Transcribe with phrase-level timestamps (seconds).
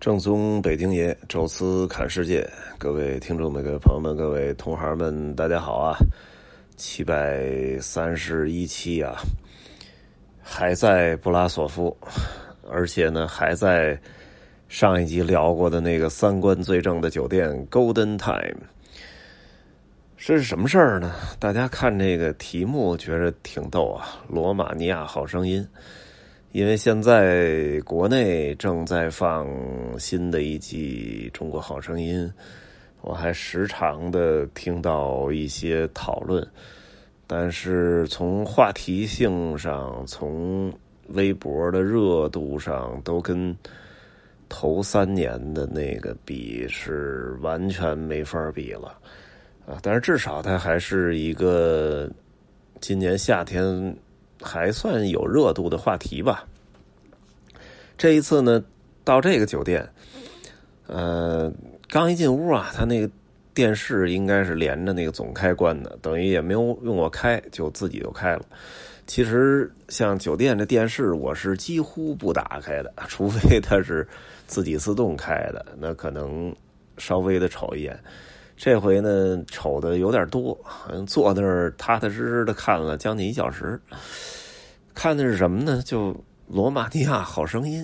[0.00, 5.94] 正宗北京爷，宙斯看世界，各位听众们、各位朋友们、各位同行们，大家好啊！
[6.74, 9.16] 七百三十一期啊，
[10.40, 11.94] 还在布拉索夫，
[12.70, 14.00] 而且呢，还在
[14.70, 18.56] 上一集聊过的那个三观最正的酒店 Golden Time。
[20.16, 21.14] 这是什么事儿呢？
[21.38, 25.62] 大家看这个题目觉得挺逗啊，《罗马尼亚好声音》。
[26.52, 29.46] 因为现在国内正在放
[30.00, 32.26] 新的一季《中国好声音》，
[33.02, 36.44] 我还时常的听到一些讨论，
[37.28, 40.72] 但是从话题性上、从
[41.10, 43.56] 微博的热度上，都跟
[44.48, 48.98] 头三年的那个比是完全没法比了
[49.66, 49.78] 啊！
[49.80, 52.10] 但是至少它还是一个
[52.80, 53.96] 今年夏天。
[54.40, 56.44] 还算有热度的话题吧。
[57.96, 58.64] 这一次呢，
[59.04, 59.86] 到这个酒店，
[60.86, 61.52] 呃，
[61.88, 63.10] 刚一进屋啊，他那个
[63.52, 68.46] 电视应该是连着那个总开关的，等于也没有用我开，就自己就开了。
[69.06, 74.06] 其实像酒店的电视，我是几乎不打开的， 除非它是
[74.46, 76.54] 自己自动开的，那可能
[76.96, 77.98] 稍微的瞅一眼。
[78.62, 80.54] 这回呢，瞅的有点多，
[81.06, 83.80] 坐那儿踏踏实实的看了将近一小时。
[84.92, 85.80] 看的是什么呢？
[85.82, 86.12] 就
[86.46, 87.82] 《罗马尼亚好声音》，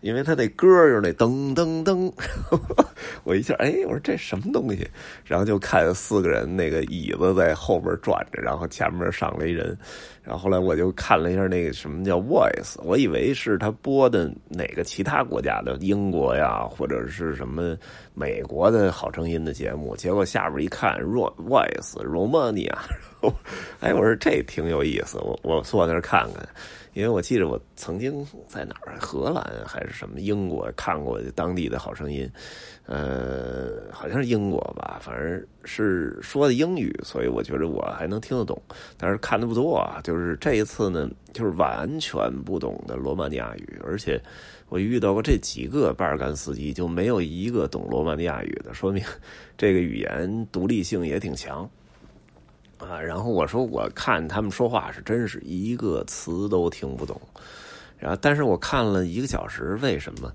[0.00, 2.12] 因为他那歌就是那噔噔噔，
[3.24, 4.88] 我一下哎，我说这什么东西？
[5.24, 9.76] 然后就看四个人那个椅子在后边转着，然后前面上来一人。
[10.22, 17.76] 然后后来我就看了一下那个什么叫 Voice，我以为是他播的哪个其他国家的英国呀，或者是什么
[18.14, 19.96] 美国的好声音的节目。
[19.96, 22.76] 结果下边一看，Voice Romania，
[23.80, 26.48] 哎，我说这挺有意思，我我坐那儿看看。
[26.92, 32.28] 因为我记得我曾经在哪儿，荷兰还是什么英国看过当地的好声音，
[32.86, 38.60] 呃，好像是英国吧，反正是说的英语，所以我觉得我还能听得懂，
[38.98, 40.00] 但是看的不多啊。
[40.02, 44.20] 就是这一次呢，就是完全不懂的罗马尼亚语，而且
[44.68, 49.00] 我遇到过这几个巴尔干司机，就没有一个懂罗马尼亚语的，说明
[49.56, 51.70] 这个语言独立性也挺强。
[52.80, 57.20] 啊，然后我说我看他们说话是真是一个词都听不懂，
[57.98, 60.32] 然后但是我看了一个小时，为什么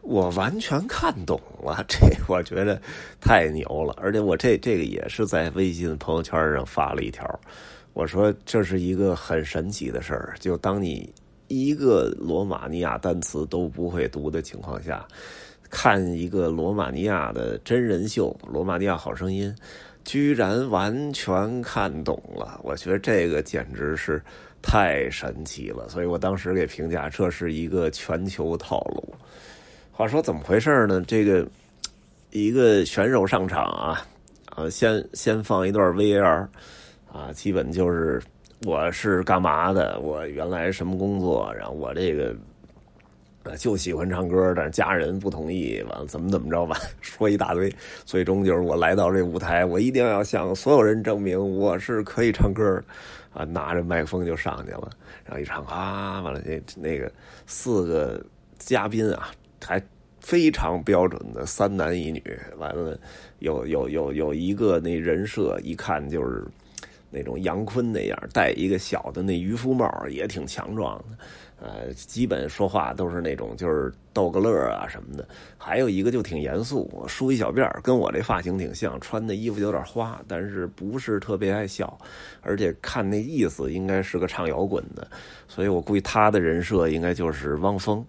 [0.00, 1.84] 我完全看懂了？
[1.86, 2.80] 这我觉得
[3.20, 7.28] 太牛了，而且我这这个也是在微信朋友圈上发了一条，
[7.92, 11.12] 我说这是一个很神奇的事儿，就当你
[11.48, 15.06] 一个罗马尼亚单词都不会读的情况下，
[15.68, 19.54] 看一个罗马尼亚的真人秀《罗马尼亚好声音》。
[20.06, 24.22] 居然完全看懂了，我觉得这个简直是
[24.62, 29.14] 太神奇了，所以我当时给评价这是一个全球套路。
[29.90, 31.04] 话说怎么回事呢？
[31.08, 31.44] 这个
[32.30, 34.06] 一个选手上场啊，
[34.46, 36.46] 啊，先先放一段 VR，
[37.12, 38.22] 啊，基本就是
[38.64, 42.32] 我是干嘛的，我原来什么工作，然后我这个。
[43.56, 47.70] 就喜欢唱歌，但是家人不同意，完了怎么怎么着吧， 说一大堆，
[48.04, 52.82] 最终就是我来到这舞台，我一定要向所有人证明我是可以唱歌，
[53.34, 54.90] 啊，拿着麦克风就上去了，
[55.24, 57.12] 然后一唱啊，完了那那个
[57.46, 58.24] 四个
[58.58, 59.30] 嘉宾啊，
[59.62, 59.82] 还
[60.20, 62.22] 非常标准的三男一女，
[62.56, 62.98] 完了
[63.40, 66.44] 有有有有一个那人设，一看就是
[67.10, 71.04] 那种杨坤那样，戴一个小的那渔夫帽，也挺强壮的。
[71.58, 81.98] 呃，基本说话都是那种就是逗个乐啊什么的，还有一个就挺严肃，梳一小辫跟我这发型挺像，穿的衣服有点花，但是不是特别爱笑，
[82.42, 85.08] 而且看那意思应该是个唱摇滚的，
[85.48, 88.04] 所以我估计他的人设应该就是汪峰。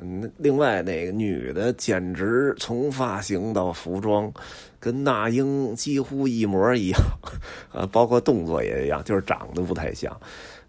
[0.00, 4.32] 嗯，另外那个女的简直从发型到服装，
[4.80, 7.00] 跟那英几乎一模一样，
[7.72, 10.18] 呃，包括动作也一样，就是长得不太像。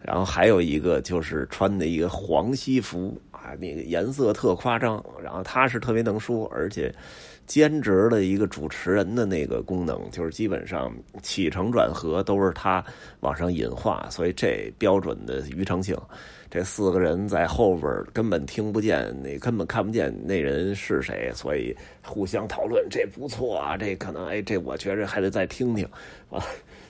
[0.03, 5.03] 然后还有一个就是穿的一个黄西服啊，那个颜色特夸张。
[5.23, 6.93] 然后他是特别能说，而且
[7.47, 12.83] 兼职的一个主持人的那个功能，就是基本上起承转合都是他
[13.21, 15.97] 往上引话，所以这标准的庾澄庆。
[16.51, 25.83] 这四个人在后边根本听不见，那根本看不见那人是谁，所以互相讨论，这不错啊，这可能哎，这我觉着还得再听听
[26.29, 26.43] 啊。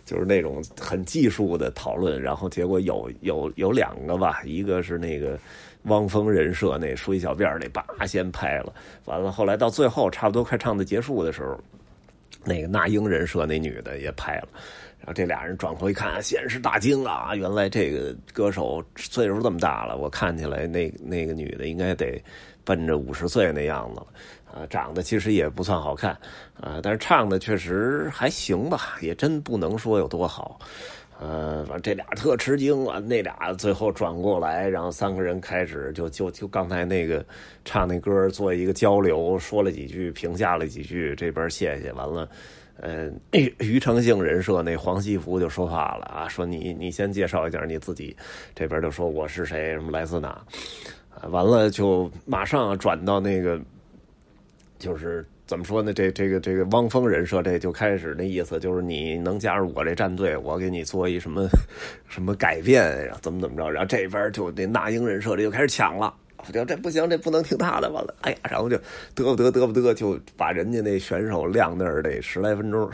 [0.06, 5.40] 就是那种很技术的讨论，然后结果有有有两个吧，一个是那个
[5.84, 8.74] 汪峰人设那梳一小辫儿那叭先拍了，
[9.06, 11.58] 完了后来到最后差不多快唱的结束的时候，
[12.44, 14.50] 那个那英人设那女的也拍了，
[15.00, 22.22] 然后这俩人转头一看，先是大惊啊，原来这个歌手岁数这么大了，我看起来那那个女的应该得
[22.64, 24.08] 奔着五十岁那样子了。
[24.54, 26.12] 啊，长得其实也不算好看，
[26.62, 30.60] 啊，但是唱的确实还行吧，也真不能说有多好。
[31.20, 37.26] 呃，反正这俩特吃惊啊，那俩最后转过来，然后三个人开始就就就刚才那个
[37.66, 42.30] 唱那歌做一个交流，说了几句，评价了几句，这边谢谢完了。
[42.78, 48.16] 呃，庾澄庆人设那黄西福就说话了啊，说你你先介绍一下你自己，
[48.54, 50.40] 这边就说我是谁，什么来自哪，
[51.30, 53.60] 完了就马上转到那个。
[54.80, 55.94] 就是怎么说呢？
[55.94, 61.48] 这这个这个汪峰人设，这就开始那意思，就是你能加入我这战队，我给你做一什么
[62.10, 66.14] 什么改变，怎么怎么着，然后这边就那那英人设，这就开始抢了。
[66.46, 68.78] 我就这不行，这不能听他的，完了，哎呀，然后就
[69.16, 72.90] 得不得得不得，就把人家那选手晾那儿得十来分钟，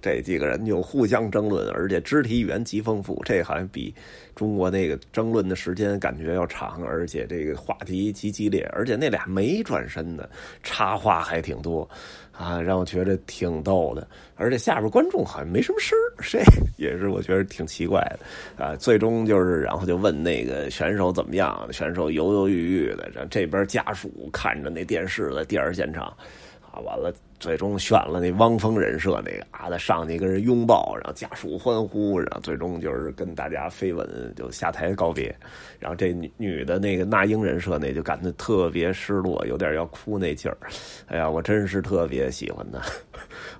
[0.00, 3.94] 这几个人就互相争论，而且肢体语言极丰富，这好像比
[4.34, 10.28] 中国那个争论的时间感觉要长，而且这个话题极激烈，而且那俩没转身的
[10.62, 11.88] 插话还挺多。
[12.42, 16.40] 啊，让我觉得挺逗的，而且下边观众好像没什么声这
[16.76, 18.74] 也是我觉得挺奇怪的啊。
[18.74, 26.12] 最终就是，然后就问那个选手怎么样，选手犹犹豫豫的，然后这边家属看着那电视在第二现场，
[26.72, 27.12] 啊，完了。
[27.38, 35.34] 最终选了那汪峰人设那个啊，他上去跟人拥抱，然后家属欢呼，然后最终就是跟大家飞吻，就下台告别。
[35.80, 40.56] 然后这女女的那个那英人设那就感觉特别失落，有点要哭那劲儿。
[41.06, 42.80] 哎呀，我真是特别喜欢他。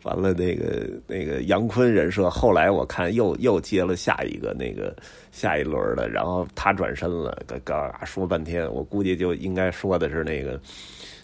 [0.04, 4.94] 完了，那个那个杨坤人设，后来我看又又接了下一个那个
[5.32, 10.60] 下一轮的，然后他转身了，嘎嘎说半天，我估计就应该说的是那个。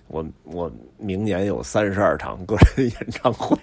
[0.08, 3.56] 我我明年有三十二场个人演唱会，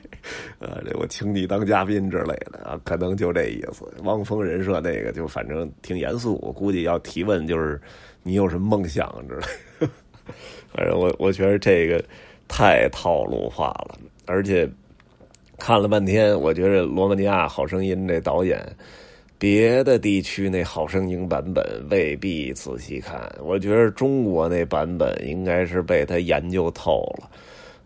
[0.60, 3.84] 呃，这我请你当嘉宾之类的啊，可能就这意思。
[4.04, 7.82] 汪峰人设那个就反正挺严肃，我估计要提问就是
[8.24, 9.90] 你有什么梦想之类。
[10.72, 12.04] 反正我我觉得这个
[12.48, 14.70] 太套路化了，而且
[15.58, 18.64] 看了半天，我觉得《罗马尼亚好声音》这导演。
[19.46, 27.30] 别的地区那好声音版本未必仔细看，我觉得中国那版本应该是被他研究透了，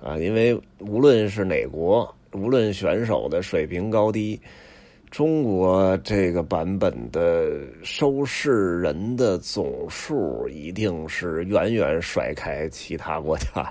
[0.02, 4.40] 啊，因为无论是哪国，无论选手的水平高低，
[5.12, 7.52] 中国这个版本的
[7.84, 13.70] 收视人的总数一定是远远甩开其他国家，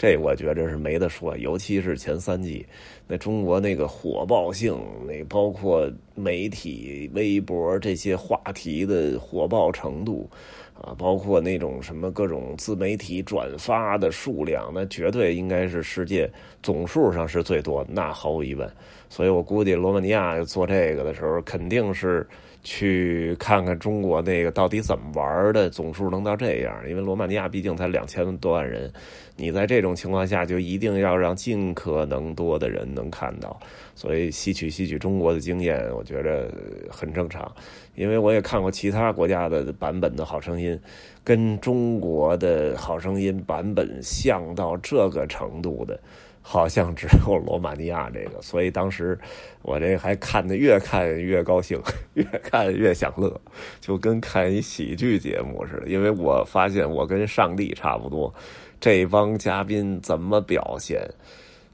[0.00, 2.64] 这我觉着是没得说，尤其是前三季。
[3.06, 4.74] 那中国那个火爆性，
[5.06, 10.26] 那包括媒体、微博这些话题的火爆程度，
[10.72, 16.26] 啊，包括那种什么各种自媒体转发的数量，那绝对应该是世界
[16.62, 18.66] 总数上是最多，那毫无疑问。
[19.10, 22.26] 所以我估计罗马尼亚做这个的时候，肯定是。
[22.62, 26.76] 去看看中国那个到底怎么玩的，总数能到这样？
[26.88, 28.92] 因为罗马尼亚毕竟才两千多万人，
[29.36, 33.58] 你在这种情况下就一定要让尽可能多的人能看到，
[33.94, 36.52] 所以吸取吸取中国的经验，我觉得
[36.90, 37.50] 很正常。
[37.94, 40.78] 因为我也看过其他国家的版本的好声音，
[41.24, 45.98] 跟中国的好声音版本像到这个程度的。
[46.42, 49.16] 好像只有罗马尼亚这个，所以当时
[49.62, 51.80] 我这还看的越看越高兴，
[52.14, 53.40] 越看越想乐，
[53.80, 55.88] 就跟看一喜剧节目似的。
[55.88, 58.32] 因为我发现我跟上帝差不多，
[58.80, 61.06] 这帮嘉宾怎么表现，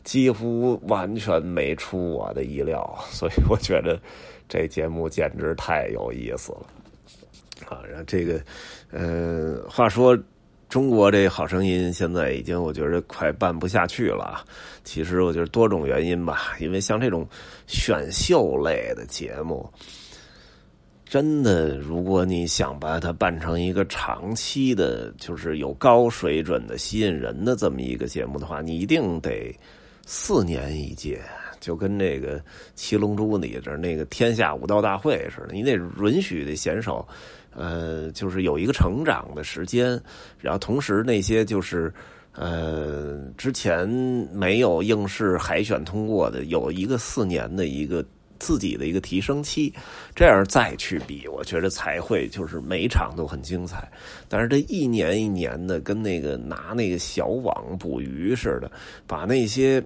[0.04, 3.98] 几乎完全没出我的意料， 所以我觉得
[4.48, 6.66] 这节目简直太有意思了。
[7.68, 8.40] 啊，然后这个，
[8.90, 10.18] 呃，话说。
[10.68, 14.44] 中国这好声音现在已经，我觉得快办不下去了。
[14.82, 17.26] 其实我觉得多种原因吧，因为像这种
[17.66, 19.68] 选秀类的节目，
[21.04, 29.56] 真的，如果你想把它办成一个长期的，就是有高水准的、吸引人的这么一个节目的话，你一定得
[30.04, 31.20] 四年一届，
[31.60, 32.40] 就跟那个
[32.74, 37.06] 《七龙珠》里边那个天下武道大会似的，你得允许这选手。
[37.56, 39.98] 呃，就是有一个成长的时间，
[40.38, 41.92] 然后同时那些就是
[42.32, 43.88] 呃之前
[44.30, 48.04] 没有应试海选通过的，有一个四年的一个
[48.38, 49.72] 自己的一个提升期，
[50.14, 53.90] 这样再去比，我觉得才会就是每场都很精彩。
[54.28, 58.70] 但是这一年一年的，跟那个拿那个小网捕鱼似的，
[59.06, 59.82] 把那些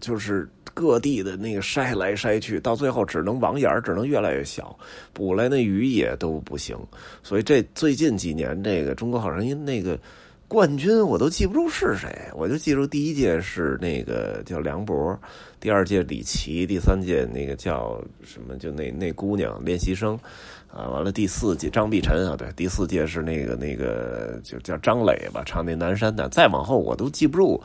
[0.00, 0.48] 就是。
[0.74, 4.78] 各地的那个筛来筛去，到最后只能网眼只能越来越小，
[5.12, 6.76] 捕来那鱼也都不行。
[7.20, 9.98] 所以这最近几年，这个《中国好声音》那个
[10.46, 15.18] 冠军我都记不住是谁，我就记住第一届是那个叫梁博，
[15.58, 20.16] 第二届李琦，第三届那个叫什么，就那那姑娘练习生，
[20.72, 27.60] 啊，完了第四届张碧晨啊，对，第四届是那个那个就叫张磊吧，唱那南山的，再往后我都记不住，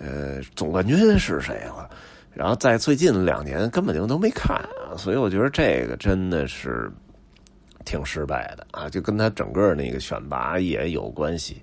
[0.00, 1.88] 呃，总冠军是谁了，
[2.32, 4.58] 然后在最近两年根本就都没看，
[4.96, 6.90] 所以我觉得这个真的是
[7.84, 11.62] 挺失败的啊，就跟他整个那个选拔也有关系。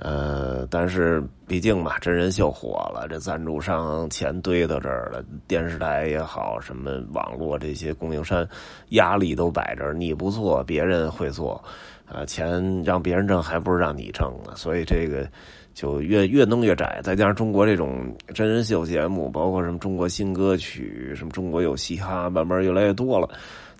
[0.00, 8.46] 呃，但是毕竟嘛，真人秀火了，这赞助商钱堆到这儿了，电视台也好，什么网络这些供应商
[8.90, 11.60] 压力都摆这儿，你不做，别人会做，
[12.06, 14.52] 啊，钱让别人挣，还不是让你挣呢？
[14.54, 15.28] 所以这个
[15.74, 17.00] 就越越弄越窄。
[17.02, 23.28] 再加上中国这种真人秀节目，包括什么中国新歌曲，什么中国有嘻哈，慢慢越来越多了。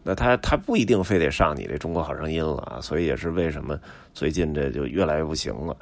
[0.08, 3.78] 那他他不一定非得上你这中国好声音了，所以也是为什么
[4.14, 5.76] 最近这就越来越不行了。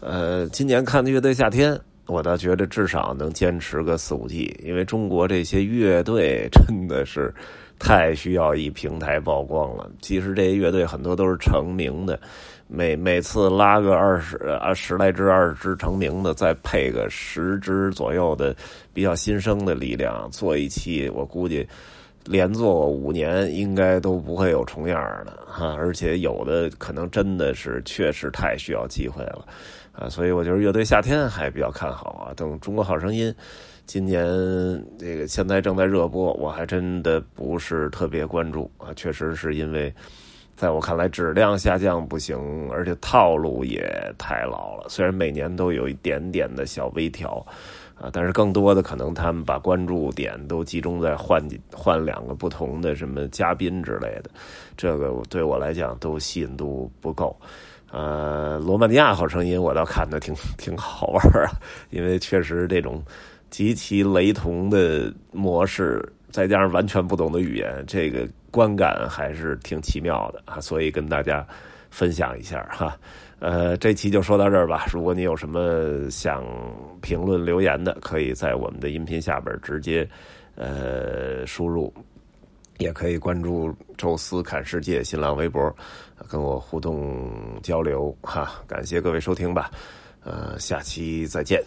[0.00, 7.32] 呃，今年看的乐队夏天，我倒觉得至少能坚持个四五季，因为中国这些乐队真的是
[7.78, 9.88] 太需要一平台曝光了。
[10.00, 12.18] 其实这些乐队很多都是成名的，
[12.66, 18.52] 每每次拉个二十啊十来支、二十支成名的，再配个十支左右的
[18.92, 21.64] 比较新生的力量做一期，我估计
[22.26, 25.74] 连做五年应该都不会有重样的哈。
[25.74, 29.46] 而且有的可能真的是确实太需要机会了。
[29.92, 32.32] 啊，所以我觉得乐队夏天还比较看好啊。
[32.34, 33.30] 等《中国好声音》
[33.86, 34.24] 今年
[34.96, 38.94] 这个现在正在热播，我还真的不是特别关注啊。
[38.94, 39.92] 确实是因为
[40.60, 42.36] 在我看来质量下降不行，
[42.70, 43.82] 而且套路也
[44.18, 44.84] 太老了。
[44.90, 47.42] 虽然每年都有一点点的小微调
[47.98, 51.42] 啊，但是更多的可能他们把关注点都集中在换
[51.74, 54.24] 换两个不同的什么嘉宾之类的，
[54.76, 57.34] 这个对我来讲都吸引度不够。
[57.90, 61.48] 呃，罗马尼亚好声音我倒看的挺挺好玩啊，
[61.88, 63.02] 因为确实这种
[63.48, 71.46] 极其雷同的模式，再加上完全不懂的语言，这个观感还是挺奇妙的啊，所以跟大家
[71.90, 72.96] 分享一下哈。
[73.38, 74.86] 呃，这期就说到这儿吧。
[74.92, 76.44] 如果你有什么想
[77.00, 80.08] 评论留言的，可以在我们的音频下边直接
[80.56, 81.92] 呃输入。
[82.78, 85.70] 也可以关注“宙斯看世界”新浪微博，
[86.30, 87.30] 跟我互动
[87.62, 88.52] 交流哈。
[88.66, 89.70] 感谢各位收听吧，
[90.24, 91.62] 呃，下期再见。